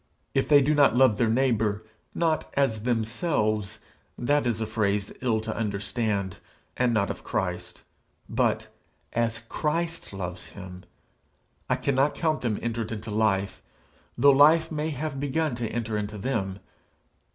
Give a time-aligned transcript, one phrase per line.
[0.33, 3.77] If they do not love their neighbour not as themselves:
[4.17, 6.37] that is a phrase ill to understand,
[6.75, 7.83] and not of Christ,
[8.27, 8.65] but
[9.13, 10.85] as Christ loves him,
[11.69, 13.61] I cannot count them entered into life,
[14.17, 16.61] though life may have begun to enter into them.